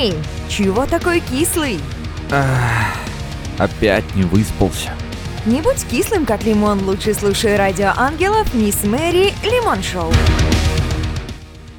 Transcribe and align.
Эй, 0.00 0.14
чего 0.48 0.86
такой 0.86 1.18
кислый? 1.18 1.80
Ах, 2.30 2.96
опять 3.58 4.04
не 4.14 4.22
выспался. 4.22 4.90
Не 5.44 5.60
будь 5.60 5.84
кислым, 5.90 6.24
как 6.24 6.44
лимон, 6.44 6.84
лучше 6.84 7.14
слушай 7.14 7.56
радио 7.56 7.90
ангелов 7.96 8.54
Мисс 8.54 8.84
Мэри 8.84 9.32
Лимон 9.42 9.82
Шоу. 9.82 10.12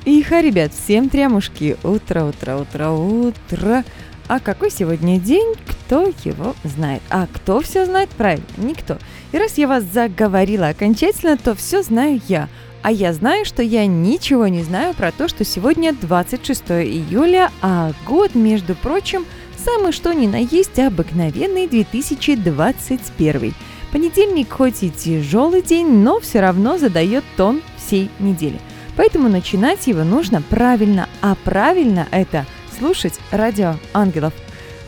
Иха, 0.04 0.42
ребят, 0.42 0.74
всем 0.74 1.08
трямушки. 1.08 1.78
Утро, 1.82 2.26
утро, 2.26 2.58
утро, 2.58 2.90
утро. 2.90 3.86
А 4.28 4.42
какой 4.42 4.70
сегодня 4.70 5.18
день, 5.18 5.56
кто 5.66 6.12
его 6.26 6.56
знает? 6.66 7.02
А 7.10 7.26
кто 7.32 7.62
все 7.62 7.86
знает 7.86 8.10
правильно? 8.10 8.44
Никто. 8.58 8.98
И 9.32 9.38
раз 9.38 9.58
я 9.58 9.70
вас 9.70 9.86
заговорила 9.86 10.68
окончательно, 10.68 11.38
то 11.38 11.56
все 11.56 11.84
знаю 11.84 12.20
я. 12.28 12.50
А 12.82 12.92
я 12.92 13.12
знаю, 13.14 13.44
что 13.44 13.62
я 13.62 13.86
ничего 13.86 14.48
не 14.48 14.64
знаю 14.64 14.94
про 14.94 15.12
то, 15.12 15.28
что 15.28 15.44
сегодня 15.44 15.94
26 15.94 16.64
июля, 16.72 17.52
а 17.62 17.92
год, 18.08 18.36
между 18.36 18.74
прочим, 18.74 19.26
самый 19.58 19.92
что 19.92 20.14
ни 20.14 20.28
на 20.28 20.38
есть 20.38 20.80
обыкновенный 20.80 21.68
2021. 21.68 23.54
Понедельник 23.92 24.52
хоть 24.54 24.84
и 24.84 24.90
тяжелый 24.90 25.62
день, 25.62 25.88
но 25.88 26.22
все 26.22 26.40
равно 26.40 26.78
задает 26.78 27.26
тон 27.36 27.62
всей 27.76 28.10
недели. 28.20 28.62
Поэтому 28.96 29.28
начинать 29.28 29.88
его 29.88 30.04
нужно 30.04 30.42
правильно, 30.42 31.10
а 31.22 31.36
правильно 31.36 32.08
это 32.12 32.46
слушать 32.78 33.20
радио 33.32 33.76
ангелов. 33.94 34.34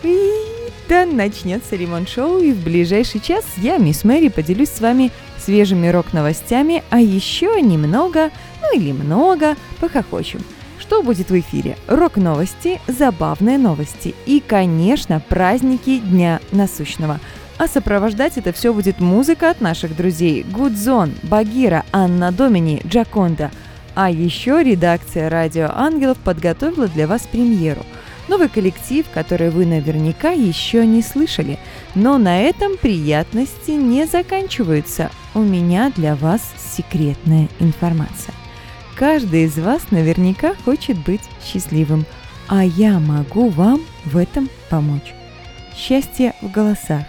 И 0.04 0.30
да, 0.88 1.06
начнется 1.06 1.76
ремонт-шоу, 1.76 2.40
и 2.40 2.54
в 2.54 2.64
ближайший 2.64 3.22
час 3.22 3.46
я, 3.58 3.78
мисс 3.78 4.04
Мэри, 4.04 4.30
поделюсь 4.30 4.70
с 4.70 4.82
вами 4.82 5.12
свежими 5.44 5.88
рок-новостями, 5.88 6.84
а 6.90 7.00
еще 7.00 7.62
немного, 7.62 8.30
ну 8.62 8.78
или 8.78 8.92
много, 8.92 9.56
похохочем. 9.80 10.42
Что 10.80 11.04
будет 11.04 11.30
в 11.30 11.40
эфире? 11.40 11.78
Рок-новости, 11.88 12.82
забавные 12.88 13.58
новости 13.58 14.14
и, 14.26 14.44
конечно, 14.46 15.22
праздники 15.28 16.00
Дня 16.00 16.40
Насущного. 16.52 17.20
А 17.58 17.68
сопровождать 17.68 18.38
это 18.38 18.52
все 18.52 18.74
будет 18.74 19.00
музыка 19.00 19.52
от 19.52 19.62
наших 19.62 19.96
друзей 19.96 20.44
Гудзон, 20.44 21.14
Багира, 21.24 21.86
Анна 21.92 22.32
Домини, 22.32 22.82
Джаконда. 22.86 23.52
А 23.94 24.10
еще 24.10 24.64
редакция 24.64 25.30
«Радио 25.30 25.70
Ангелов» 25.74 26.18
подготовила 26.18 26.88
для 26.88 27.08
вас 27.08 27.22
премьеру. 27.22 27.82
Новый 28.28 28.50
коллектив, 28.50 29.06
который 29.14 29.50
вы 29.50 29.66
наверняка 29.66 30.32
еще 30.32 30.86
не 30.86 31.02
слышали. 31.02 31.60
Но 31.96 32.18
на 32.18 32.42
этом 32.42 32.78
приятности 32.78 33.72
не 33.72 34.06
заканчиваются. 34.06 35.10
У 35.34 35.40
меня 35.40 35.92
для 35.96 36.16
вас 36.16 36.42
секретная 36.76 37.50
информация. 37.60 38.34
Каждый 38.96 39.46
из 39.46 39.58
вас 39.58 39.92
наверняка 39.92 40.54
хочет 40.64 40.98
быть 41.04 41.22
счастливым, 41.44 42.06
а 42.48 42.64
я 42.64 43.00
могу 43.00 43.50
вам 43.50 43.82
в 44.06 44.18
этом 44.18 44.50
помочь. 44.70 45.14
Счастье 45.76 46.34
в 46.42 46.52
голосах. 46.52 47.04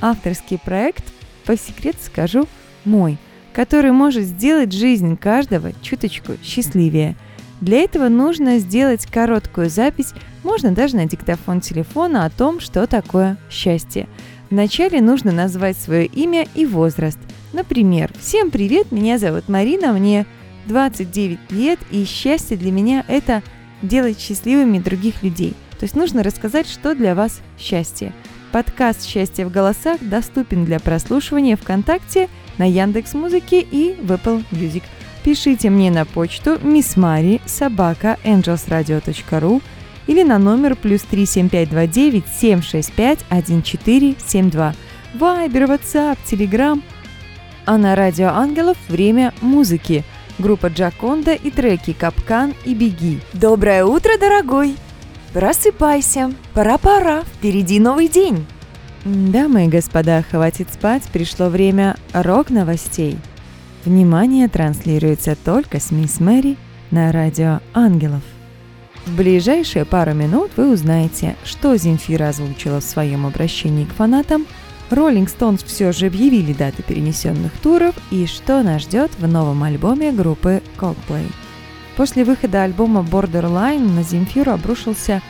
Авторский 0.00 0.58
проект, 0.58 1.04
по 1.44 1.56
секрету 1.56 1.98
скажу, 2.02 2.48
мой, 2.84 3.18
который 3.52 3.92
может 3.92 4.24
сделать 4.24 4.72
жизнь 4.72 5.16
каждого 5.16 5.72
чуточку 5.82 6.32
счастливее. 6.42 7.16
Для 7.60 7.78
этого 7.78 8.08
нужно 8.08 8.58
сделать 8.58 9.06
короткую 9.06 9.68
запись, 9.68 10.14
можно 10.44 10.72
даже 10.72 10.96
на 10.96 11.06
диктофон 11.06 11.60
телефона 11.60 12.24
о 12.24 12.30
том, 12.30 12.60
что 12.60 12.86
такое 12.86 13.36
счастье. 13.50 14.06
Вначале 14.50 15.00
нужно 15.00 15.32
назвать 15.32 15.76
свое 15.76 16.06
имя 16.06 16.46
и 16.54 16.64
возраст. 16.64 17.18
Например, 17.52 18.10
«Всем 18.20 18.50
привет, 18.50 18.92
меня 18.92 19.18
зовут 19.18 19.48
Марина, 19.48 19.92
мне 19.92 20.24
29 20.66 21.50
лет, 21.50 21.78
и 21.90 22.04
счастье 22.04 22.56
для 22.56 22.70
меня– 22.70 23.04
это 23.08 23.42
делать 23.82 24.20
счастливыми 24.20 24.78
других 24.78 25.22
людей. 25.22 25.54
То 25.78 25.84
есть 25.84 25.96
нужно 25.96 26.22
рассказать, 26.22 26.68
что 26.68 26.94
для 26.94 27.14
вас 27.14 27.40
счастье. 27.58 28.12
Подкаст 28.52 29.04
«Счастье 29.04 29.46
в 29.46 29.52
голосах» 29.52 29.98
доступен 30.00 30.64
для 30.64 30.80
прослушивания 30.80 31.56
ВКонтакте, 31.56 32.28
на 32.56 32.68
Яндекс 32.68 33.14
Музыке 33.14 33.60
и 33.60 33.94
в 34.02 34.10
Apple 34.10 34.44
Music. 34.50 34.82
Пишите 35.28 35.68
мне 35.68 35.90
на 35.90 36.06
почту 36.06 36.54
missmari 36.54 37.42
собака 37.44 38.16
angelsradio.ru 38.24 39.60
или 40.06 40.22
на 40.22 40.38
номер 40.38 40.74
плюс 40.74 41.02
37529 41.02 42.24
765 42.40 43.18
1472. 43.28 44.74
Вайбер, 45.12 45.64
WhatsApp, 45.64 46.16
Telegram. 46.26 46.82
А 47.66 47.76
на 47.76 47.94
Радио 47.94 48.28
Ангелов 48.28 48.78
время 48.88 49.34
музыки– 49.42 50.02
группа 50.38 50.68
Джаконда 50.68 51.34
и 51.34 51.50
треки 51.50 51.92
«Капкан» 51.92 52.54
и 52.64 52.72
«Беги». 52.72 53.20
Доброе 53.34 53.84
утро, 53.84 54.12
дорогой! 54.18 54.76
Просыпайся, 55.34 56.32
пора-пора, 56.54 57.24
впереди 57.34 57.80
новый 57.80 58.08
день. 58.08 58.46
Дамы 59.04 59.66
и 59.66 59.68
господа, 59.68 60.22
хватит 60.22 60.72
спать, 60.72 61.02
пришло 61.12 61.50
время 61.50 61.96
рок-новостей. 62.14 63.18
Внимание 63.84 64.48
транслируется 64.48 65.36
только 65.36 65.80
с 65.80 65.90
мисс 65.90 66.20
Мэри 66.20 66.56
на 66.90 67.12
радио 67.12 67.60
«Ангелов». 67.74 68.22
В 69.06 69.16
ближайшие 69.16 69.84
пару 69.84 70.12
минут 70.12 70.50
вы 70.56 70.72
узнаете, 70.72 71.36
что 71.44 71.76
Земфира 71.76 72.28
озвучила 72.28 72.80
в 72.80 72.84
своем 72.84 73.26
обращении 73.26 73.84
к 73.84 73.94
фанатам– 73.94 74.46
Rolling 74.90 75.26
Stones 75.26 75.64
все 75.66 75.92
же 75.92 76.06
объявили 76.06 76.52
даты 76.52 76.82
перенесенных 76.82 77.52
туров 77.62 77.94
и 78.10 78.26
что 78.26 78.62
нас 78.62 78.82
ждет 78.82 79.10
в 79.18 79.26
новом 79.26 79.62
альбоме 79.62 80.12
группы 80.12 80.62
Coldplay. 80.78 81.30
После 81.96 82.24
выхода 82.24 82.62
альбома 82.62 83.00
Borderline 83.00 83.86
на 83.86 84.02
Земфиру 84.02 84.52
обрушился 84.52 85.20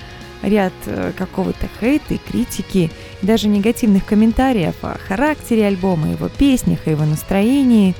ряд 0.42 0.72
э, 0.86 1.12
какого-то 1.16 1.68
хейта 1.80 2.14
и 2.14 2.18
критики, 2.18 2.90
и 3.22 3.26
даже 3.26 3.48
негативных 3.48 4.04
комментариев 4.04 4.76
о 4.82 4.96
характере 5.08 5.66
альбома, 5.66 6.10
его 6.10 6.28
песнях, 6.28 6.80
о 6.86 6.90
его 6.90 7.04
настроении. 7.04 7.96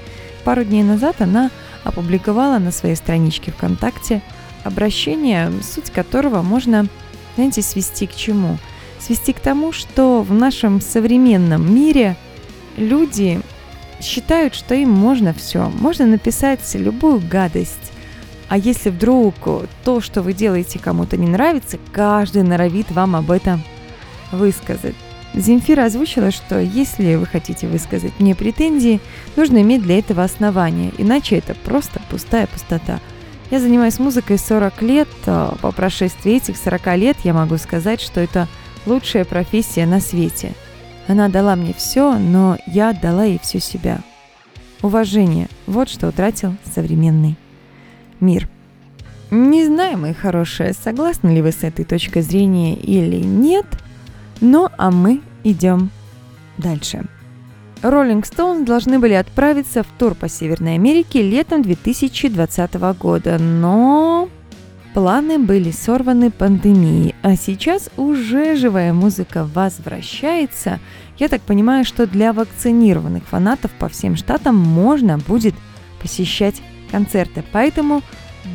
Пару 0.48 0.64
дней 0.64 0.82
назад 0.82 1.20
она 1.20 1.50
опубликовала 1.84 2.58
на 2.58 2.72
своей 2.72 2.96
страничке 2.96 3.52
ВКонтакте 3.52 4.22
обращение, 4.64 5.52
суть 5.62 5.90
которого 5.90 6.40
можно, 6.40 6.86
знаете, 7.36 7.60
свести 7.60 8.06
к 8.06 8.14
чему– 8.14 8.56
свести 8.98 9.34
к 9.34 9.40
тому, 9.40 9.72
что 9.72 10.22
в 10.22 10.32
нашем 10.32 10.80
современном 10.80 11.74
мире 11.74 12.16
люди 12.78 13.42
считают, 14.00 14.54
что 14.54 14.74
им 14.74 14.90
можно 14.90 15.34
все. 15.34 15.70
Можно 15.80 16.06
написать 16.06 16.60
любую 16.74 17.20
гадость. 17.20 17.92
А 18.48 18.56
если 18.56 18.88
вдруг 18.88 19.34
то, 19.84 20.00
что 20.00 20.22
вы 20.22 20.32
делаете, 20.32 20.78
кому-то 20.78 21.18
не 21.18 21.28
нравится, 21.28 21.78
каждый 21.92 22.42
норовит 22.42 22.90
вам 22.90 23.16
об 23.16 23.30
этом 23.30 23.62
высказать. 24.32 24.94
Земфира 25.34 25.84
озвучила, 25.84 26.30
что 26.30 26.58
если 26.58 27.14
вы 27.14 27.26
хотите 27.26 27.68
высказать 27.68 28.18
мне 28.18 28.34
претензии, 28.34 29.00
нужно 29.36 29.62
иметь 29.62 29.82
для 29.82 29.98
этого 29.98 30.24
основания, 30.24 30.92
иначе 30.98 31.36
это 31.36 31.54
просто 31.54 32.00
пустая 32.10 32.46
пустота. 32.46 33.00
Я 33.50 33.60
занимаюсь 33.60 33.98
музыкой 33.98 34.38
40 34.38 34.82
лет, 34.82 35.08
а 35.26 35.56
по 35.62 35.72
прошествии 35.72 36.36
этих 36.36 36.56
40 36.56 36.96
лет 36.96 37.16
я 37.24 37.34
могу 37.34 37.56
сказать, 37.56 38.00
что 38.00 38.20
это 38.20 38.48
лучшая 38.84 39.24
профессия 39.24 39.86
на 39.86 40.00
свете. 40.00 40.52
Она 41.06 41.28
дала 41.28 41.56
мне 41.56 41.72
все, 41.74 42.18
но 42.18 42.58
я 42.66 42.90
отдала 42.90 43.24
ей 43.24 43.38
всю 43.42 43.58
себя. 43.60 44.00
Уважение– 44.82 45.48
вот 45.66 45.88
что 45.88 46.08
утратил 46.08 46.54
современный 46.74 47.36
мир. 48.20 48.48
Не 49.30 49.66
знаю, 49.66 49.98
мои 49.98 50.14
хорошие, 50.14 50.72
согласны 50.72 51.30
ли 51.30 51.42
вы 51.42 51.52
с 51.52 51.62
этой 51.62 51.84
точкой 51.84 52.22
зрения 52.22 52.74
или 52.74 53.16
нет, 53.16 53.66
но 54.40 54.70
а 54.76 54.90
мы 54.90 55.20
идем 55.44 55.90
дальше. 56.56 57.04
Роллинг 57.82 58.26
Стоунс 58.26 58.66
должны 58.66 58.98
были 58.98 59.12
отправиться 59.12 59.82
в 59.82 59.86
тур 59.98 60.14
по 60.14 60.28
Северной 60.28 60.74
Америке 60.74 61.22
летом 61.22 61.62
2020 61.62 62.74
года, 62.98 63.38
но 63.38 64.28
Планы 64.94 65.38
были 65.38 65.70
сорваны 65.70 66.30
пандемией, 66.30 67.14
а 67.22 67.36
сейчас 67.36 67.90
уже 67.96 68.56
живая 68.56 68.92
музыка 68.92 69.44
возвращается. 69.44 70.80
Я 71.18 71.28
так 71.28 71.42
понимаю, 71.42 71.84
что 71.84 72.06
для 72.06 72.32
вакцинированных 72.32 73.22
фанатов 73.24 73.70
по 73.72 73.88
всем 73.88 74.16
штатам 74.16 74.56
можно 74.56 75.18
будет 75.18 75.54
посещать 76.02 76.60
концерты. 76.90 77.44
Поэтому 77.52 78.02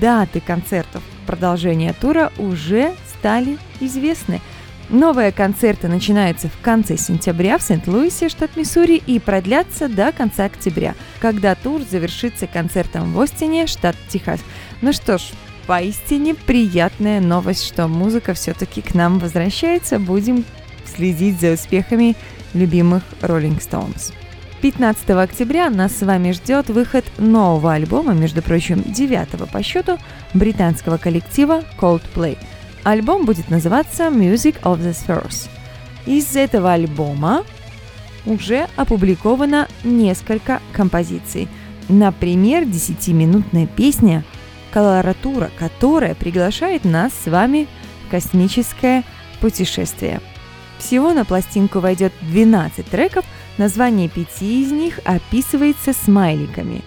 даты 0.01 0.41
концертов 0.41 1.01
продолжения 1.27 1.93
тура 1.93 2.31
уже 2.37 2.91
стали 3.17 3.57
известны. 3.79 4.41
Новые 4.89 5.31
концерты 5.31 5.87
начинаются 5.87 6.49
в 6.49 6.61
конце 6.61 6.97
сентября 6.97 7.57
в 7.57 7.63
Сент-Луисе, 7.63 8.29
штат 8.29 8.55
Миссури, 8.55 9.01
и 9.05 9.19
продлятся 9.19 9.87
до 9.87 10.11
конца 10.11 10.45
октября, 10.45 10.95
когда 11.19 11.55
тур 11.55 11.81
завершится 11.89 12.47
концертом 12.47 13.13
в 13.13 13.19
Остине, 13.19 13.67
штат 13.67 13.95
Техас. 14.09 14.41
Ну 14.81 14.93
что 14.93 15.17
ж, 15.17 15.23
Поистине 15.65 16.35
приятная 16.35 17.21
новость, 17.21 17.65
что 17.65 17.87
музыка 17.87 18.33
все-таки 18.33 18.81
к 18.81 18.93
нам 18.93 19.17
возвращается. 19.19 19.97
Будем 19.97 20.43
следить 20.85 21.39
за 21.39 21.53
успехами 21.53 22.17
любимых 22.53 23.03
Rolling 23.21 23.59
Stones. 23.61 24.13
15 24.61 25.09
октября 25.11 25.69
нас 25.69 25.95
с 25.95 26.01
вами 26.01 26.31
ждет 26.31 26.69
выход 26.69 27.05
нового 27.17 27.73
альбома, 27.73 28.13
между 28.13 28.41
прочим, 28.41 28.83
девятого 28.85 29.45
по 29.45 29.63
счету, 29.63 29.97
британского 30.33 30.97
коллектива 30.97 31.63
Coldplay. 31.79 32.37
Альбом 32.83 33.25
будет 33.25 33.49
называться 33.49 34.07
Music 34.07 34.61
of 34.61 34.79
the 34.79 34.91
Spheres. 34.91 35.49
Из 36.05 36.35
этого 36.35 36.73
альбома 36.73 37.43
уже 38.25 38.67
опубликовано 38.75 39.67
несколько 39.83 40.61
композиций. 40.73 41.47
Например, 41.87 42.63
10-минутная 42.63 43.67
песня 43.67 44.23
«Колоратура», 44.71 45.49
которая 45.57 46.13
приглашает 46.13 46.83
нас 46.83 47.13
с 47.13 47.29
вами 47.29 47.67
в 48.05 48.11
космическое 48.11 49.03
путешествие. 49.39 50.19
Всего 50.77 51.13
на 51.13 51.23
пластинку 51.23 51.79
войдет 51.79 52.11
12 52.21 52.85
треков, 52.85 53.23
название 53.57 54.09
пяти 54.09 54.63
из 54.63 54.71
них 54.71 54.99
описывается 55.05 55.93
смайликами. 55.93 56.81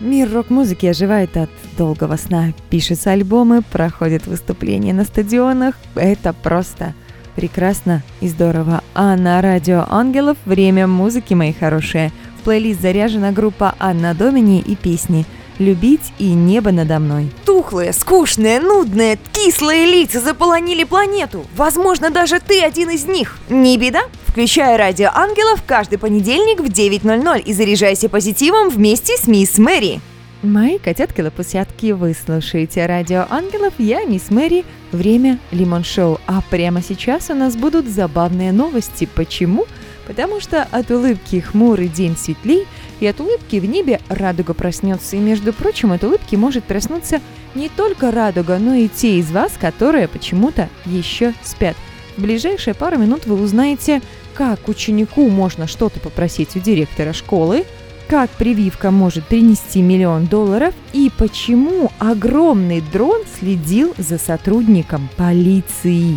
Мир 0.00 0.32
рок-музыки 0.32 0.86
оживает 0.86 1.36
от 1.36 1.50
долгого 1.78 2.16
сна. 2.16 2.52
Пишутся 2.68 3.12
альбомы, 3.12 3.62
проходят 3.62 4.26
выступления 4.26 4.92
на 4.92 5.04
стадионах. 5.04 5.76
Это 5.94 6.32
просто 6.32 6.94
прекрасно 7.36 8.02
и 8.20 8.28
здорово. 8.28 8.82
А 8.94 9.16
на 9.16 9.40
радио 9.40 9.86
Ангелов 9.88 10.36
время 10.44 10.86
музыки, 10.86 11.34
мои 11.34 11.52
хорошие. 11.52 12.12
В 12.40 12.44
плейлист 12.44 12.80
заряжена 12.82 13.32
группа 13.32 13.74
Анна 13.78 14.14
Домини 14.14 14.60
и 14.60 14.76
песни 14.76 15.24
«Любить» 15.58 16.12
и 16.18 16.32
«Небо 16.32 16.72
надо 16.72 16.98
мной». 16.98 17.30
Тухлые, 17.46 17.92
скучные, 17.92 18.60
нудные, 18.60 19.18
кислые 19.32 19.86
лица 19.86 20.20
заполонили 20.20 20.82
планету. 20.82 21.46
Возможно, 21.56 22.10
даже 22.10 22.40
ты 22.40 22.60
один 22.60 22.90
из 22.90 23.06
них. 23.06 23.38
Не 23.48 23.78
беда. 23.78 24.00
Включай 24.34 24.76
радио 24.76 25.10
Ангелов 25.14 25.62
каждый 25.64 25.96
понедельник 25.96 26.58
в 26.58 26.64
9.00 26.64 27.40
и 27.40 27.52
заряжайся 27.52 28.08
позитивом 28.08 28.68
вместе 28.68 29.16
с 29.16 29.28
мисс 29.28 29.58
Мэри. 29.58 30.00
Мои 30.42 30.78
котятки-лопусятки, 30.78 31.92
вы 31.92 32.14
слушаете 32.14 32.84
Радио 32.86 33.26
Ангелов, 33.30 33.74
я 33.78 34.04
мисс 34.04 34.30
Мэри, 34.30 34.64
время 34.90 35.38
Лимон 35.52 35.84
Шоу. 35.84 36.18
А 36.26 36.42
прямо 36.50 36.82
сейчас 36.82 37.30
у 37.30 37.34
нас 37.34 37.54
будут 37.54 37.86
забавные 37.86 38.50
новости. 38.50 39.08
Почему? 39.14 39.66
Потому 40.04 40.40
что 40.40 40.64
от 40.64 40.90
улыбки 40.90 41.38
хмурый 41.38 41.86
день 41.86 42.16
светлей, 42.16 42.66
и 42.98 43.06
от 43.06 43.20
улыбки 43.20 43.60
в 43.60 43.64
небе 43.66 44.00
радуга 44.08 44.52
проснется. 44.52 45.14
И, 45.14 45.20
между 45.20 45.52
прочим, 45.52 45.92
от 45.92 46.02
улыбки 46.02 46.34
может 46.34 46.64
проснуться 46.64 47.20
не 47.54 47.68
только 47.68 48.10
радуга, 48.10 48.58
но 48.58 48.74
и 48.74 48.88
те 48.88 49.20
из 49.20 49.30
вас, 49.30 49.52
которые 49.60 50.08
почему-то 50.08 50.68
еще 50.86 51.34
спят. 51.44 51.76
В 52.16 52.22
ближайшие 52.22 52.74
пару 52.74 52.96
минут 52.96 53.26
вы 53.26 53.40
узнаете, 53.40 54.00
как 54.34 54.68
ученику 54.68 55.28
можно 55.28 55.66
что-то 55.66 56.00
попросить 56.00 56.56
у 56.56 56.60
директора 56.60 57.12
школы, 57.12 57.64
как 58.08 58.30
прививка 58.30 58.90
может 58.90 59.26
принести 59.26 59.80
миллион 59.80 60.26
долларов 60.26 60.74
и 60.92 61.10
почему 61.16 61.90
огромный 61.98 62.82
дрон 62.92 63.22
следил 63.38 63.94
за 63.96 64.18
сотрудником 64.18 65.08
полиции. 65.16 66.16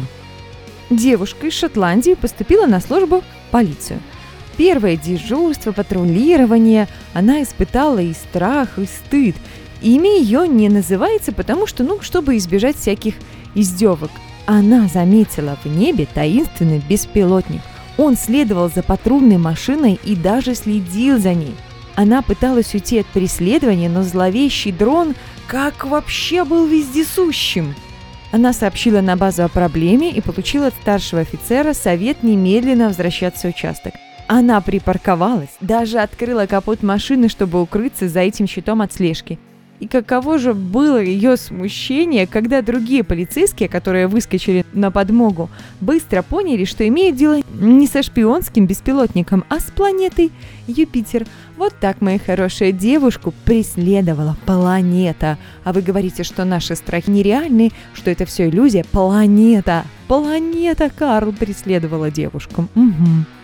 Девушка 0.90 1.48
из 1.48 1.54
Шотландии 1.54 2.16
поступила 2.16 2.66
на 2.66 2.82
службу 2.82 3.22
в 3.22 3.52
полицию. 3.52 4.00
Первое 4.58 4.98
дежурство, 4.98 5.72
патрулирование, 5.72 6.88
она 7.14 7.44
испытала 7.44 8.00
и 8.00 8.14
страх, 8.14 8.80
и 8.80 8.86
стыд. 8.86 9.36
Имя 9.82 10.18
ее 10.18 10.48
не 10.48 10.68
называется, 10.70 11.32
потому 11.32 11.68
что, 11.68 11.84
ну, 11.84 12.02
чтобы 12.02 12.38
избежать 12.38 12.76
всяких 12.76 13.14
издевок. 13.54 14.10
Она 14.48 14.88
заметила 14.88 15.58
в 15.64 15.68
небе 15.68 16.08
таинственный 16.12 16.82
беспилотник. 16.90 17.62
Он 17.98 18.16
следовал 18.16 18.70
за 18.70 18.84
патрульной 18.84 19.38
машиной 19.38 20.00
и 20.04 20.16
даже 20.16 20.56
следил 20.56 21.18
за 21.18 21.34
ней. 21.34 21.56
Она 21.96 22.22
пыталась 22.22 22.74
уйти 22.74 23.00
от 23.00 23.08
преследования, 23.08 23.90
но 23.90 24.04
зловещий 24.04 24.72
дрон 24.72 25.16
как 25.48 25.86
вообще 25.86 26.44
был 26.44 26.68
вездесущим. 26.68 27.74
Она 28.32 28.54
сообщила 28.54 29.02
на 29.02 29.16
базу 29.16 29.44
о 29.44 29.48
проблеме 29.48 30.12
и 30.12 30.22
получила 30.22 30.68
от 30.68 30.74
старшего 30.76 31.22
офицера 31.22 31.74
совет 31.74 32.22
немедленно 32.22 32.88
возвращаться 32.88 33.48
в 33.48 33.52
участок. 33.52 33.94
Она 34.28 34.60
припарковалась, 34.60 35.56
даже 35.62 36.00
открыла 36.00 36.46
капот 36.46 36.84
машины, 36.84 37.30
чтобы 37.30 37.62
укрыться 37.62 38.10
за 38.10 38.20
этим 38.20 38.46
щитом 38.46 38.82
от 38.82 38.94
слежки. 38.94 39.40
И 39.80 39.88
каково 39.88 40.40
же 40.40 40.54
было 40.56 41.02
ее 41.02 41.38
смущение, 41.38 42.26
когда 42.26 42.64
другие 42.64 43.04
полицейские, 43.04 43.70
которые 43.70 44.08
выскочили 44.08 44.66
на 44.74 44.90
подмогу, 44.90 45.50
быстро 45.82 46.24
поняли, 46.24 46.66
что 46.66 46.88
имеют 46.88 47.16
дело 47.16 47.42
не 47.60 47.86
со 47.86 48.02
шпионским 48.02 48.66
беспилотником, 48.66 49.46
а 49.50 49.60
с 49.60 49.66
планетой 49.66 50.32
Юпитер. 50.66 51.28
Вот 51.58 51.76
так, 51.80 52.02
моя 52.02 52.18
хорошая, 52.18 52.72
девушку 52.72 53.34
преследовала 53.46 54.36
планета. 54.46 55.38
А 55.64 55.74
вы 55.74 55.82
говорите, 55.82 56.24
что 56.24 56.44
наши 56.44 56.76
страхи 56.76 57.10
нереальны, 57.10 57.72
что 57.94 58.10
это 58.10 58.26
все 58.26 58.50
иллюзия. 58.50 58.84
Планета! 58.84 59.86
Планета 60.08 60.90
Карл 60.90 61.34
преследовала 61.34 62.10
девушку. 62.10 62.68
Угу. 62.76 63.37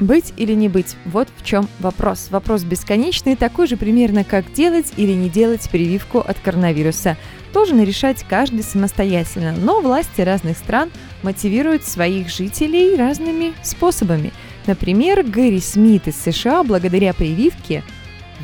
Быть 0.00 0.32
или 0.38 0.54
не 0.54 0.70
быть? 0.70 0.96
Вот 1.04 1.28
в 1.36 1.44
чем 1.44 1.68
вопрос. 1.78 2.28
Вопрос 2.30 2.62
бесконечный, 2.62 3.36
такой 3.36 3.66
же 3.66 3.76
примерно, 3.76 4.24
как 4.24 4.50
делать 4.54 4.94
или 4.96 5.12
не 5.12 5.28
делать 5.28 5.68
прививку 5.70 6.20
от 6.20 6.38
коронавируса. 6.38 7.18
Должен 7.52 7.84
решать 7.84 8.24
каждый 8.26 8.62
самостоятельно, 8.62 9.52
но 9.52 9.80
власти 9.80 10.22
разных 10.22 10.56
стран 10.56 10.90
мотивируют 11.22 11.84
своих 11.84 12.30
жителей 12.30 12.96
разными 12.96 13.52
способами. 13.62 14.32
Например, 14.66 15.22
Гэри 15.22 15.60
Смит 15.60 16.08
из 16.08 16.16
США 16.16 16.64
благодаря 16.64 17.12
прививке 17.12 17.82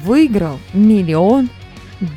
выиграл 0.04 0.58
миллион 0.74 1.48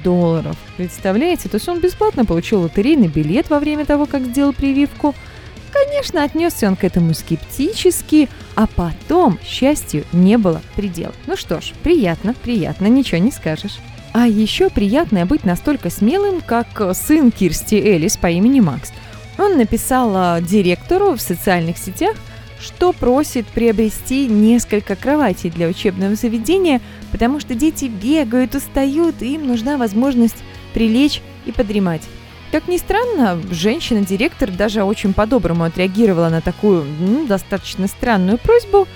долларов. 0.03 0.57
Представляете? 0.75 1.47
То 1.47 1.55
есть 1.55 1.69
он 1.69 1.79
бесплатно 1.79 2.25
получил 2.25 2.61
лотерейный 2.61 3.07
билет 3.07 3.49
во 3.49 3.59
время 3.59 3.85
того, 3.85 4.05
как 4.05 4.23
сделал 4.23 4.51
прививку– 4.51 5.15
Конечно, 5.71 6.23
отнесся 6.23 6.67
он 6.67 6.75
к 6.75 6.83
этому 6.83 7.13
скептически, 7.13 8.29
а 8.55 8.67
потом 8.67 9.39
счастью 9.43 10.05
не 10.11 10.37
было 10.37 10.61
предела. 10.75 11.13
Ну 11.27 11.35
что 11.35 11.61
ж, 11.61 11.73
приятно, 11.83 12.33
приятно, 12.33 12.87
ничего 12.87 13.19
не 13.19 13.31
скажешь. 13.31 13.79
А 14.11 14.27
еще 14.27 14.69
приятно 14.69 15.25
быть 15.25 15.43
настолько 15.43 15.89
смелым, 15.89 16.41
как 16.41 16.95
сын 16.95 17.31
Кирсти 17.31 17.75
Элис 17.75 18.17
по 18.17 18.27
имени 18.27 18.59
Макс. 18.59 18.91
Он 19.37 19.57
написал 19.57 20.11
а, 20.15 20.41
директору 20.41 21.15
в 21.15 21.21
социальных 21.21 21.77
сетях, 21.77 22.15
что 22.59 22.91
просит 22.91 23.47
приобрести 23.47 24.27
несколько 24.27 24.95
кроватей 24.95 25.49
для 25.49 25.67
учебного 25.67 26.15
заведения, 26.15 26.81
потому 27.11 27.39
что 27.39 27.55
дети 27.55 27.85
бегают, 27.85 28.55
устают, 28.55 29.21
и 29.21 29.35
им 29.35 29.47
нужна 29.47 29.77
возможность 29.77 30.43
прилечь 30.73 31.21
и 31.45 31.51
подремать. 31.51 32.01
Как 32.51 32.67
ни 32.67 32.77
странно, 32.77 33.39
женщина-директор 33.51 34.49
даже 34.49 34.83
очень 34.83 35.13
по-доброму 35.13 35.65
отреагировала 35.65 36.29
на 36.29 36.41
такую 36.41 36.83
ну, 36.99 37.27
достаточно 37.27 37.87
странную 37.87 38.39
просьбу 38.39 38.87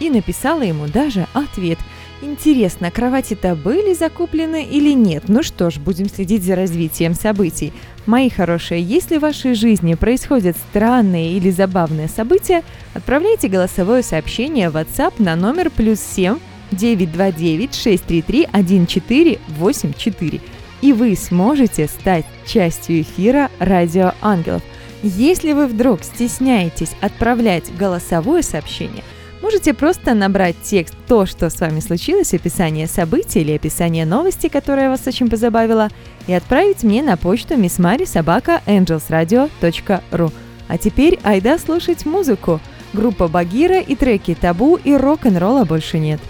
и 0.00 0.10
написала 0.10 0.62
ему 0.62 0.88
даже 0.88 1.28
ответ. 1.32 1.78
Интересно, 2.20 2.90
кровати-то 2.90 3.54
были 3.54 3.94
закуплены 3.94 4.64
или 4.64 4.92
нет? 4.92 5.24
Ну 5.28 5.44
что 5.44 5.70
ж, 5.70 5.76
будем 5.78 6.08
следить 6.08 6.42
за 6.42 6.56
развитием 6.56 7.14
событий. 7.14 7.72
Мои 8.06 8.28
хорошие, 8.28 8.82
если 8.82 9.18
в 9.18 9.20
вашей 9.20 9.54
жизни 9.54 9.94
происходят 9.94 10.56
странные 10.56 11.34
или 11.34 11.50
забавные 11.50 12.08
события, 12.08 12.64
отправляйте 12.94 13.46
голосовое 13.46 14.02
сообщение 14.02 14.68
в 14.68 14.76
WhatsApp 14.76 15.14
на 15.18 15.36
номер 15.36 15.70
плюс 15.70 16.00
7 16.00 16.38
929 16.72 17.74
633 17.74 18.44
1484 18.46 20.40
и 20.86 20.92
вы 20.92 21.16
сможете 21.16 21.88
стать 21.88 22.24
частью 22.46 23.00
эфира 23.00 23.50
«Радио 23.58 24.12
Ангелов». 24.22 24.62
Если 25.02 25.52
вы 25.52 25.66
вдруг 25.66 26.04
стесняетесь 26.04 26.92
отправлять 27.00 27.76
голосовое 27.76 28.44
сообщение, 28.44 29.02
можете 29.42 29.74
просто 29.74 30.14
набрать 30.14 30.54
текст 30.62 30.94
«То, 31.08 31.26
что 31.26 31.50
с 31.50 31.58
вами 31.58 31.80
случилось», 31.80 32.34
описание 32.34 32.86
событий 32.86 33.40
или 33.40 33.50
описание 33.50 34.06
новости, 34.06 34.46
которая 34.46 34.88
вас 34.88 35.04
очень 35.08 35.28
позабавила, 35.28 35.88
и 36.28 36.32
отправить 36.32 36.84
мне 36.84 37.02
на 37.02 37.16
почту 37.16 37.54
missmari.angelsradio.ru. 37.54 40.32
А 40.68 40.78
теперь 40.78 41.18
айда 41.24 41.58
слушать 41.58 42.06
музыку. 42.06 42.60
Группа 42.92 43.26
Багира 43.26 43.80
и 43.80 43.96
треки 43.96 44.36
«Табу» 44.40 44.76
и 44.76 44.94
«Рок-н-ролла» 44.94 45.64
больше 45.64 45.98
нет. 45.98 46.20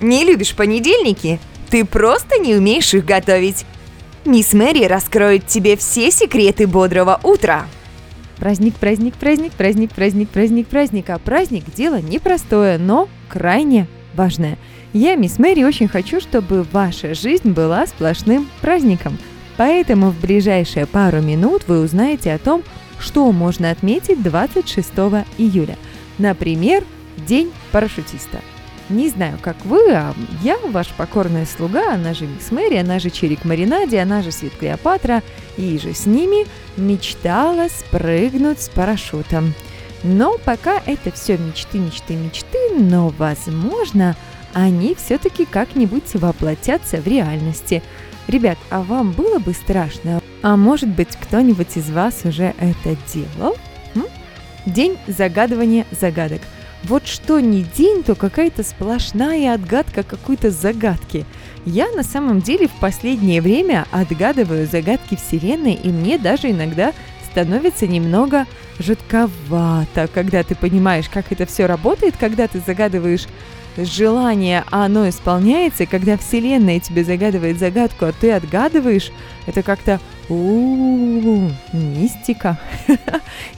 Не 0.00 0.24
любишь 0.24 0.56
понедельники? 0.56 1.38
Ты 1.70 1.84
просто 1.84 2.38
не 2.38 2.56
умеешь 2.56 2.92
их 2.92 3.04
готовить. 3.04 3.64
Мисс 4.26 4.52
Мэри 4.52 4.84
раскроет 4.84 5.46
тебе 5.46 5.76
все 5.78 6.10
секреты 6.10 6.66
бодрого 6.66 7.18
утра. 7.22 7.66
Праздник, 8.36 8.74
праздник, 8.74 9.14
праздник, 9.14 9.52
праздник, 9.52 9.92
праздник, 9.92 10.28
праздник, 10.28 10.68
праздник. 10.68 11.10
А 11.10 11.18
праздник– 11.18 11.64
дело 11.74 12.02
непростое, 12.02 12.76
но 12.76 13.08
крайне 13.28 13.86
важное. 14.14 14.58
Я, 14.92 15.14
мисс 15.14 15.38
Мэри, 15.38 15.62
очень 15.62 15.88
хочу, 15.88 16.20
чтобы 16.20 16.66
ваша 16.70 17.14
жизнь 17.14 17.50
была 17.50 17.86
сплошным 17.86 18.46
праздником. 18.60 19.16
Поэтому 19.56 20.10
в 20.10 20.20
ближайшие 20.20 20.86
пару 20.86 21.22
минут 21.22 21.62
вы 21.66 21.80
узнаете 21.80 22.34
о 22.34 22.38
том, 22.38 22.62
что 22.98 23.30
можно 23.32 23.70
отметить 23.70 24.22
26 24.22 24.90
июля. 25.38 25.76
Например, 26.18 26.84
День 27.26 27.52
парашютиста. 27.72 28.40
Не 28.90 29.08
знаю, 29.08 29.38
как 29.40 29.64
вы, 29.64 29.92
а 29.92 30.12
я, 30.42 30.58
ваш 30.58 30.88
покорная 30.88 31.46
слуга, 31.46 31.94
она 31.94 32.12
же 32.12 32.26
Мисс 32.26 32.50
Мэри, 32.50 32.76
она 32.76 32.98
же 32.98 33.08
Черик 33.08 33.44
Маринади, 33.44 33.94
она 33.94 34.20
же 34.20 34.32
Свет 34.32 34.52
Клеопатра, 34.58 35.22
и 35.56 35.78
же 35.78 35.94
с 35.94 36.06
ними 36.06 36.44
мечтала 36.76 37.68
спрыгнуть 37.68 38.60
с 38.60 38.68
парашютом. 38.68 39.54
Но 40.02 40.38
пока 40.44 40.82
это 40.86 41.12
все 41.12 41.38
мечты, 41.38 41.78
мечты, 41.78 42.16
мечты, 42.16 42.58
но, 42.76 43.10
возможно, 43.16 44.16
они 44.54 44.96
все-таки 44.96 45.44
как-нибудь 45.44 46.12
воплотятся 46.14 46.96
в 46.96 47.06
реальности. 47.06 47.84
Ребят, 48.26 48.58
а 48.70 48.82
вам 48.82 49.12
было 49.12 49.38
бы 49.38 49.52
страшно? 49.52 50.20
А 50.42 50.56
может 50.56 50.88
быть, 50.88 51.14
кто-нибудь 51.14 51.76
из 51.76 51.90
вас 51.90 52.22
уже 52.24 52.54
это 52.58 52.96
делал? 53.12 53.56
М? 53.94 54.06
День 54.66 54.98
загадывания 55.06 55.86
загадок. 55.92 56.40
Вот 56.84 57.06
что 57.06 57.40
не 57.40 57.62
день, 57.62 58.02
то 58.02 58.14
какая-то 58.14 58.62
сплошная 58.62 59.54
отгадка 59.54 60.02
какой-то 60.02 60.50
загадки. 60.50 61.26
Я 61.66 61.90
на 61.90 62.02
самом 62.02 62.40
деле 62.40 62.68
в 62.68 62.80
последнее 62.80 63.42
время 63.42 63.86
отгадываю 63.90 64.66
загадки 64.66 65.16
Вселенной, 65.16 65.74
и 65.74 65.88
мне 65.90 66.16
даже 66.16 66.50
иногда 66.50 66.92
становится 67.30 67.86
немного 67.86 68.46
жутковато, 68.78 70.08
когда 70.12 70.42
ты 70.42 70.54
понимаешь, 70.54 71.08
как 71.08 71.30
это 71.30 71.44
все 71.46 71.66
работает, 71.66 72.14
когда 72.18 72.48
ты 72.48 72.62
загадываешь 72.66 73.26
желание, 73.76 74.64
а 74.70 74.86
оно 74.86 75.08
исполняется, 75.08 75.86
когда 75.86 76.16
Вселенная 76.16 76.80
тебе 76.80 77.04
загадывает 77.04 77.58
загадку, 77.58 78.06
а 78.06 78.12
ты 78.12 78.32
отгадываешь, 78.32 79.12
это 79.46 79.62
как-то 79.62 80.00
у 80.28 81.50
мистика. 81.72 82.58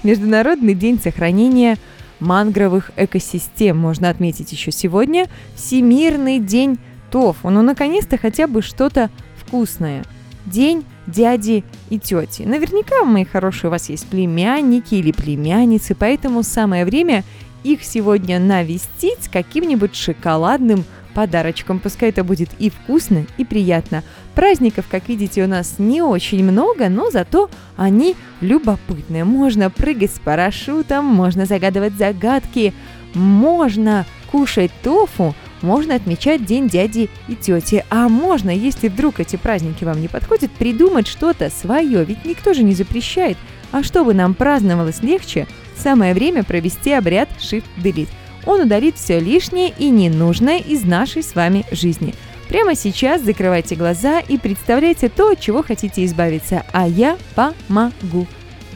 Международный 0.03 0.75
день 0.75 1.01
сохранения 1.01 1.79
мангровых 2.23 2.91
экосистем 2.97 3.77
можно 3.77 4.09
отметить 4.09 4.53
еще 4.53 4.73
сегодня. 4.73 5.29
Всемирный 5.55 6.39
день 6.39 6.79
тофу. 7.11 7.51
Ну, 7.51 7.63
наконец-то 7.63 8.17
хотя 8.17 8.47
бы 8.47 8.63
что-то 8.63 9.11
вкусное. 9.37 10.05
День 10.47 10.85
дяди 11.07 11.65
и 11.91 11.99
тети. 11.99 12.43
Наверняка, 12.43 13.05
мои 13.05 13.25
хорошие, 13.25 13.69
у 13.69 13.71
вас 13.71 13.89
есть 13.89 14.07
племянники 14.07 14.95
или 14.95 15.13
племянницы, 15.13 15.95
поэтому 15.95 16.43
самое 16.43 16.85
время 16.85 17.25
их 17.65 17.85
сегодня 17.85 18.41
навестить 18.41 19.29
каким-нибудь 19.29 19.95
шоколадным 19.95 20.85
подарочком. 21.15 21.79
Пускай 21.79 22.11
это 22.11 22.25
будет 22.25 22.51
и 22.59 22.71
вкусно, 22.71 23.27
и 23.39 23.45
приятно. 23.45 24.03
Праздников, 24.35 24.87
как 24.91 25.09
видите, 25.09 25.45
у 25.45 25.49
нас 25.49 25.75
не 25.79 26.03
очень 26.03 26.45
много, 26.45 26.89
но 26.89 27.11
зато 27.11 27.51
они 27.77 28.17
любопытные. 28.41 29.25
Можно 29.25 29.71
прыгать 29.71 30.15
с 30.15 30.19
парашютом, 30.19 31.05
можно 31.05 31.47
загадывать 31.47 31.95
загадки, 31.95 32.73
можно 33.15 34.07
кушать 34.31 34.71
тофу, 34.83 35.35
можно 35.61 35.95
отмечать 35.95 36.45
День 36.45 36.69
дяди 36.69 37.09
и 37.29 37.37
тети. 37.37 37.85
А 37.91 38.09
можно, 38.09 38.51
если 38.51 38.89
вдруг 38.89 39.21
эти 39.21 39.37
праздники 39.37 39.85
вам 39.85 40.01
не 40.01 40.09
подходят, 40.09 40.51
придумать 40.51 41.07
что-то 41.07 41.51
свое, 41.51 42.05
ведь 42.05 42.25
никто 42.25 42.55
же 42.55 42.63
не 42.63 42.75
запрещает. 42.75 43.37
А 43.71 43.83
чтобы 43.83 44.13
нам 44.15 44.35
праздновалось 44.35 45.03
легче, 45.03 45.47
самое 45.77 46.15
время 46.15 46.45
провести 46.45 46.93
обряд 46.93 47.29
Shift-Delete. 47.39 48.09
Он 48.47 48.63
удалит 48.63 48.97
все 48.97 49.21
лишнее 49.21 49.73
и 49.79 49.89
ненужное 49.91 50.59
из 50.59 50.85
нашей 50.85 51.23
с 51.23 51.35
вами 51.35 51.65
жизни. 51.71 52.15
Прямо 52.49 52.75
сейчас 52.75 53.23
закрывайте 53.23 53.77
глаза 53.77 54.21
и 54.21 54.37
представляйте 54.37 55.09
то, 55.09 55.31
от 55.31 55.41
чего 55.41 55.63
хотите 55.63 56.05
избавиться, 56.05 56.65
а 56.73 56.87
я 56.87 57.17
помогу. 57.35 58.27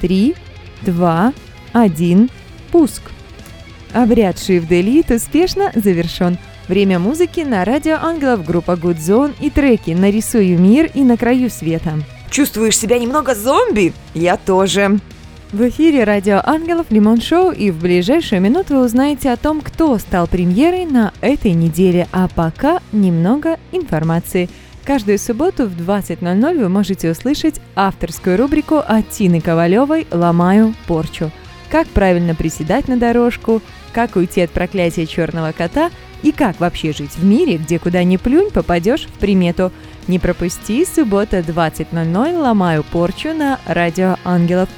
Три, 0.01 0.35
два, 0.83 1.33
один, 1.73 2.31
пуск. 2.73 3.03
Обряд 3.93 4.37
Shift 4.37 4.69
Delete 4.69 5.17
успешно 5.17 5.73
завершен. 5.75 6.39
Время 6.69 6.99
музыки 6.99 7.41
на 7.41 7.65
радио 7.65 7.97
Ангелов, 8.01 8.45
группа 8.45 8.73
Good 8.73 8.99
Zone 8.99 9.35
и 9.41 9.51
треки 9.51 9.91
«Нарисую 9.91 10.59
мир» 10.59 10.91
и 10.95 11.03
«На 11.03 11.17
краю 11.17 11.49
света». 11.49 11.95
Чувствуешь 12.31 12.77
себя 12.77 12.99
немного 12.99 13.35
зомби? 13.35 13.93
Я 14.15 14.37
тоже. 14.37 14.99
В 15.53 15.69
эфире 15.69 16.05
радио 16.05 16.41
Ангелов 16.45 16.87
Лимон 16.91 17.21
Шоу 17.21 17.53
и 17.53 17.71
в 17.71 17.81
ближайшую 17.81 18.41
минуту 18.41 18.75
вы 18.75 18.85
узнаете 18.85 19.31
о 19.31 19.37
том, 19.37 19.61
кто 19.61 19.97
стал 19.99 20.27
премьерой 20.27 20.87
на 20.87 21.13
этой 21.21 21.53
неделе, 21.53 22.09
а 22.13 22.29
пока 22.29 22.81
немного 22.91 23.59
информации. 23.71 24.49
Каждую 24.85 25.19
субботу 25.19 25.67
в 25.67 25.77
20.00 25.77 26.59
вы 26.59 26.69
можете 26.69 27.11
услышать 27.11 27.61
авторскую 27.77 28.37
рубрику 28.37 28.77
от 28.77 29.09
Тины 29.11 29.41
Ковалевой 29.41 30.07
«Ломаю 30.11 30.75
порчу». 30.87 31.31
Как 31.71 31.87
правильно 31.89 32.35
приседать 32.35 32.89
на 32.89 32.97
дорожку, 32.97 33.63
как 33.93 34.17
уйти 34.17 34.41
от 34.43 34.51
проклятия 34.51 35.07
черного 35.07 35.53
кота– 35.53 35.91
и 36.23 36.33
как 36.33 36.59
вообще 36.61 36.93
жить 36.93 37.17
в 37.17 37.25
мире, 37.25 37.57
где 37.57 37.79
куда 37.79 38.03
ни 38.03 38.17
плюнь, 38.17 38.51
попадешь 38.51 39.07
в 39.07 39.13
примету. 39.19 39.71
Не 40.09 40.19
пропусти, 40.19 40.85
суббота 40.85 41.39
20.00 41.39 42.39
ломаю 42.39 42.85
порчу 42.85 43.33
на 43.33 43.61
Радио 43.67 44.17
Ангелов. 44.25 44.69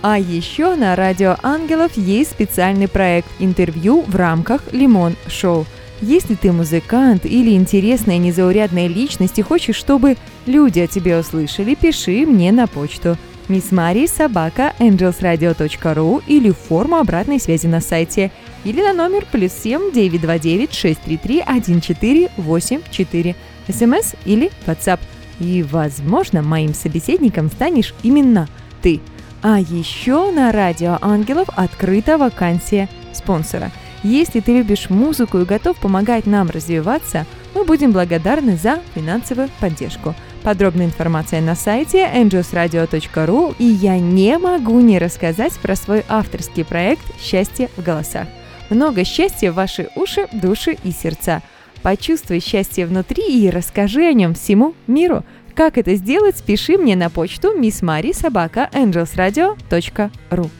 А 0.00 0.18
еще 0.18 0.74
на 0.76 0.94
Радио 0.96 1.36
Ангелов 1.42 1.96
есть 1.96 2.30
специальный 2.30 2.88
проект 2.88 3.28
интервью 3.38 4.02
в 4.06 4.14
рамках 4.14 4.72
Лимон 4.72 5.16
Шоу. 5.26 5.66
Если 6.00 6.36
ты 6.36 6.52
музыкант 6.52 7.26
или 7.26 7.50
интересная 7.50 8.18
незаурядная 8.18 8.86
личность 8.86 9.38
и 9.38 9.42
хочешь, 9.42 9.76
чтобы 9.76 10.16
люди 10.46 10.78
о 10.78 10.86
тебе 10.86 11.18
услышали, 11.18 11.74
пиши 11.74 12.24
мне 12.24 12.52
на 12.52 12.68
почту 12.68 13.16
Мисс 13.48 13.72
Мари 13.72 14.06
собака 14.06 14.74
angelsradio.ru 14.78 16.22
или 16.28 16.50
форму 16.50 16.96
обратной 16.96 17.40
связи 17.40 17.66
на 17.66 17.80
сайте– 17.80 18.30
или 18.64 18.82
на 18.82 18.92
номер 18.92 19.24
плюс 19.30 19.52
7 19.52 19.92
929 19.92 20.72
633 20.72 21.40
1484 21.40 23.36
смс 23.68 24.14
или 24.24 24.50
WhatsApp. 24.66 25.00
И, 25.40 25.62
возможно, 25.62 26.42
моим 26.42 26.74
собеседником 26.74 27.50
станешь 27.50 27.94
именно 28.02 28.48
ты. 28.82 29.00
А 29.40 29.60
еще 29.60 30.32
на 30.32 30.50
Радио 30.50 30.98
Ангелов 31.00 31.48
открыта 31.54 32.18
вакансия 32.18 32.88
спонсора. 33.12 33.70
Если 34.02 34.40
ты 34.40 34.52
любишь 34.52 34.90
музыку 34.90 35.38
и 35.38 35.44
готов 35.44 35.76
помогать 35.76 36.26
нам 36.26 36.50
развиваться, 36.50 37.24
мы 37.54 37.64
будем 37.64 37.92
благодарны 37.92 38.56
за 38.56 38.80
финансовую 38.94 39.48
поддержку. 39.60 40.14
Подробная 40.42 40.86
информация 40.86 41.40
на 41.40 41.54
сайте 41.54 42.08
angelsradio.ru 42.12 43.54
и 43.58 43.64
я 43.64 43.98
не 43.98 44.38
могу 44.38 44.80
не 44.80 44.98
рассказать 44.98 45.52
про 45.58 45.76
свой 45.76 46.04
авторский 46.08 46.64
проект 46.64 47.02
«Счастье 47.20 47.70
в 47.76 47.82
голосах». 47.82 48.26
Много 48.70 49.04
счастья 49.04 49.52
в 49.52 49.54
ваши 49.54 49.88
уши, 49.94 50.26
души 50.32 50.76
и 50.82 50.90
сердца. 50.90 51.42
Почувствуй 51.82 52.40
счастье 52.40 52.86
внутри 52.86 53.22
и 53.22 53.50
расскажи 53.50 54.02
о 54.04 54.12
нем 54.12 54.34
всему 54.34 54.74
миру. 54.86 55.24
Как 55.58 55.76
это 55.76 55.94
сделать, 55.96 56.40
пиши 56.44 56.78
мне 56.78 56.94
на 56.94 57.10
почту 57.10 57.52
missmari.angelsradio.ru 57.58 60.50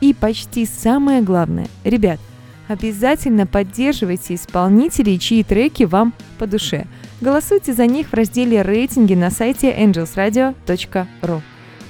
И 0.00 0.14
почти 0.14 0.64
самое 0.64 1.22
главное, 1.22 1.66
ребят, 1.82 2.20
обязательно 2.68 3.48
поддерживайте 3.48 4.36
исполнителей, 4.36 5.18
чьи 5.18 5.42
треки 5.42 5.82
вам 5.82 6.14
по 6.38 6.46
душе. 6.46 6.86
Голосуйте 7.20 7.72
за 7.72 7.86
них 7.86 8.10
в 8.10 8.14
разделе 8.14 8.62
«Рейтинги» 8.62 9.14
на 9.14 9.32
сайте 9.32 9.74
angelsradio.ru. 9.76 11.40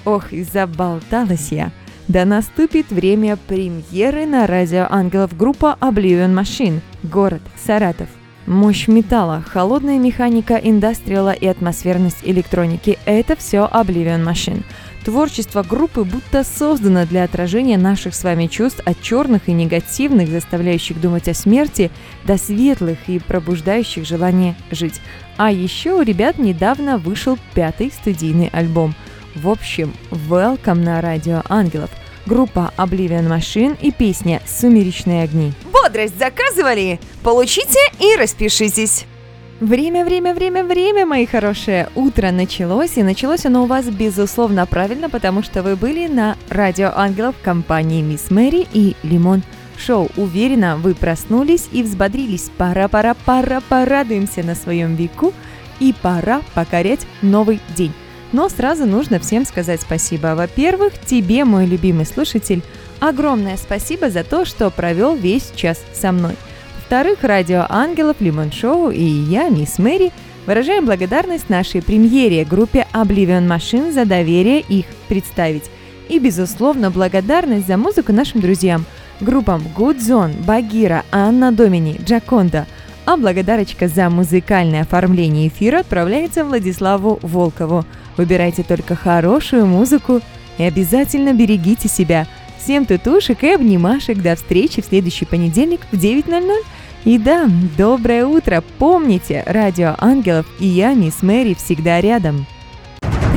Ох, 0.07 0.33
и 0.33 0.43
заболталась 0.43 1.53
я! 1.53 1.71
Да 2.09 2.25
наступит 2.25 2.91
время 2.91 3.37
премьеры 3.37 4.25
на 4.25 4.47
радио 4.47 4.87
Ангелов 4.89 5.37
группа 5.37 5.77
Oblivion 5.83 6.35
Machine, 6.35 6.81
город 7.03 7.43
Саратов. 7.63 8.09
Мощь 8.47 8.89
металла, 8.89 9.43
холодная 9.47 9.99
механика 9.99 10.55
индастриала 10.55 11.33
и 11.33 11.47
атмосферность 11.47 12.19
электроники– 12.23 12.99
это 13.07 13.37
все 13.37 13.69
Oblivion 13.73 14.23
Machine. 14.23 14.63
Творчество 15.05 15.63
группы 15.63 16.05
будто 16.05 16.45
создано 16.45 17.07
для 17.07 17.25
отражения 17.25 17.79
наших 17.79 18.15
с 18.15 18.23
вами 18.23 18.47
чувств 18.47 18.81
от 18.85 19.01
черных 19.01 19.49
и 19.49 19.53
негативных, 19.53 20.29
заставляющих 20.29 21.01
думать 21.01 21.29
о 21.29 21.35
смерти, 21.35 21.91
до 22.25 22.37
светлых 22.37 22.99
и 23.07 23.19
пробуждающих 23.19 24.07
желание 24.07 24.55
жить. 24.71 25.01
А 25.37 25.51
еще 25.51 25.95
у 25.95 26.03
ребят 26.03 26.39
недавно 26.39 26.99
вышел 26.99 27.39
пятый 27.55 27.91
студийный 27.91 28.49
альбом– 28.49 28.95
в 29.35 29.49
общем, 29.49 29.93
welcome 30.11 30.85
на 30.85 31.01
радио 31.01 31.43
Ангелов. 31.49 31.91
Группа 32.27 32.73
Oblivion 32.79 33.29
Machine 33.29 33.77
и 33.81 33.93
песня 33.93 34.41
«Сумеречные 34.47 35.25
огни». 35.25 35.53
Бодрость 35.71 36.19
заказывали? 36.19 36.99
Получите 37.23 37.79
и 38.01 38.17
распишитесь. 38.17 39.05
Время, 39.61 40.07
время, 40.07 40.35
время, 40.35 40.65
время, 40.65 41.05
мои 41.05 41.27
хорошие. 41.27 41.91
Утро 41.95 42.31
началось, 42.31 42.97
и 42.97 43.03
началось 43.03 43.45
оно 43.45 43.65
у 43.65 43.67
вас, 43.67 43.87
безусловно, 43.87 44.65
правильно, 44.65 45.11
потому 45.11 45.43
что 45.43 45.63
вы 45.63 45.77
были 45.77 46.07
на 46.07 46.37
Радио 46.49 46.93
Ангелов 46.97 47.35
компании 47.43 48.01
Мисс 48.01 48.31
Мэри 48.31 48.67
и 48.73 48.97
Лимон 49.03 49.43
Шоу. 49.77 50.11
Уверена, 50.17 50.79
вы 50.79 50.95
проснулись 50.95 51.69
и 51.73 51.83
взбодрились. 51.83 52.51
Пора, 52.57 52.89
пора, 52.89 53.15
пора, 53.27 53.61
порадуемся 53.61 54.43
на 54.43 54.55
своем 54.55 54.97
веку 54.97 55.35
и 55.79 55.95
пора 56.03 56.41
покорять 56.55 57.07
новый 57.21 57.61
день. 57.77 57.93
Но 58.35 58.49
сразу 58.49 58.85
нужно 58.85 59.21
всем 59.21 59.47
сказать 59.47 59.81
спасибо. 59.81 60.35
Во-первых, 60.35 60.95
тебе, 61.07 61.45
мой 61.45 61.67
любимый 61.67 62.05
слушатель, 62.05 62.63
огромное 62.99 63.57
спасибо 63.57 64.11
за 64.11 64.25
то, 64.25 64.45
что 64.45 64.71
провел 64.71 65.15
весь 65.15 65.53
час 65.55 65.81
со 65.93 66.11
мной. 66.11 66.35
Во-вторых, 66.75 67.21
радио 67.23 67.65
Ангелов, 67.69 68.17
Лимон 68.19 68.51
Шоу 68.51 68.91
и 68.91 69.05
я, 69.05 69.51
мисс 69.51 69.79
Мэри, 69.79 70.11
выражаем 70.47 70.85
благодарность 70.85 71.49
нашей 71.49 71.81
премьере 71.81 72.45
группе 72.45 72.89
Oblivion 72.93 73.47
Machine 73.47 73.93
за 73.93 74.05
доверие 74.05 74.63
их 74.63 74.87
представить. 75.07 75.71
И, 76.09 76.19
безусловно, 76.19 76.91
благодарность 76.91 77.69
за 77.69 77.77
музыку 77.77 78.13
нашим 78.13 78.41
друзьям, 78.41 78.85
группам 79.21 79.63
Good 79.77 80.01
Zone, 80.01 80.45
Багира, 80.45 81.05
Анна 81.13 81.53
Домини, 81.53 82.01
Джаконда. 82.05 82.67
А 83.07 83.17
благодарочка 83.17 83.87
за 83.89 84.09
музыкальное 84.09 84.83
оформление 84.83 85.49
эфира 85.49 85.81
отправляется 85.81 86.45
Владиславу 86.45 87.19
Волкову. 87.23 87.85
Выбирайте 88.17 88.63
только 88.63 88.95
хорошую 88.95 89.67
музыку 89.67 90.21
и 90.57 90.63
обязательно 90.63 91.35
берегите 91.35 91.89
себя. 91.89 92.27
Всем 92.59 92.87
тутушек 92.87 93.43
и 93.43 93.51
обнимашек. 93.51 94.23
До 94.23 94.37
встречи 94.37 94.81
в 94.81 94.87
следующий 94.87 95.27
понедельник 95.27 95.81
в 95.93 95.97
9.00. 95.97 96.51
И 97.05 97.19
да, 97.19 97.47
доброе 97.77 98.25
утро. 98.25 98.65
Помните, 98.79 99.43
радио 99.47 99.95
Ангелов 99.99 100.47
и 100.59 100.67
я, 100.67 100.95
мисс 100.95 101.23
Мэри, 101.23 101.53
всегда 101.53 102.01
рядом. 102.01 102.47